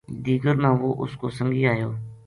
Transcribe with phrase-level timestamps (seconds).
[0.25, 1.89] دیگر نا وہ اس کو سنگی ایو